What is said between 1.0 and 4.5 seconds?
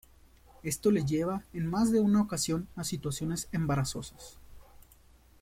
lleva en más de una ocasión a situaciones embarazosas.